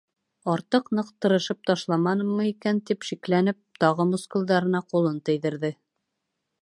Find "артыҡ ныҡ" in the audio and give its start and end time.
0.53-1.09